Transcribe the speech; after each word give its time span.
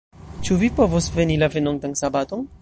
Ĉu 0.47 0.55
vi 0.61 0.69
povos 0.79 1.11
veni 1.19 1.37
la 1.45 1.51
venontan 1.57 1.95
sabaton? 2.01 2.49